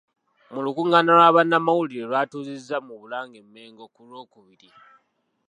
Mu 0.53 0.59
lukungaana 0.65 1.11
lwa 1.17 1.35
bannamawulire 1.35 2.05
lw’atuuzizza 2.09 2.77
mu 2.87 2.93
Bulange 3.01 3.37
e 3.41 3.45
Mmengo 3.45 3.83
ku 3.93 4.01
Lwokubiri. 4.07 4.69